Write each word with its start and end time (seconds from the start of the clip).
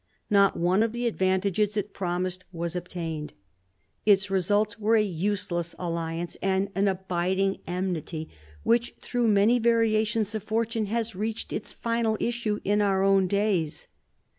Not 0.31 0.57
one 0.57 0.81
of 0.81 0.93
the 0.93 1.05
advantages 1.05 1.77
it 1.77 1.93
promised 1.93 2.43
was 2.51 2.75
obtained. 2.75 3.33
Its 4.03 4.31
results 4.31 4.79
were 4.79 4.95
a 4.95 5.03
useless 5.03 5.75
alliance 5.77 6.35
and 6.41 6.69
an 6.73 6.87
abiding 6.87 7.59
enmity, 7.67 8.27
which 8.63 8.95
through 8.99 9.27
many 9.27 9.59
variations 9.59 10.33
of 10.33 10.41
fortune 10.41 10.87
has 10.87 11.15
reached 11.15 11.53
its 11.53 11.71
final 11.71 12.17
issue 12.19 12.59
in 12.63 12.81
our 12.81 13.03
own 13.03 13.27
days. 13.27 13.87